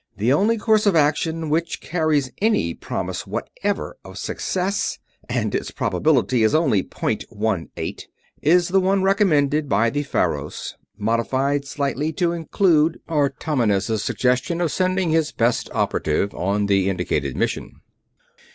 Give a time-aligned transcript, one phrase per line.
[0.17, 4.97] "The only course of action which carries any promise whatever of success
[5.29, 8.07] and its probability is only point one eight
[8.41, 15.11] is the one recommended by the Faros, modified slightly to include Artomenes' suggestion of sending
[15.11, 17.81] his best operative on the indicated mission.